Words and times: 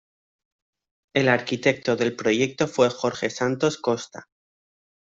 El 1.13 1.29
arquitecto 1.29 1.95
del 1.95 2.15
proyecto 2.15 2.67
fue 2.67 2.89
Jorge 2.89 3.29
Santos 3.29 3.77
Costa. 3.77 4.29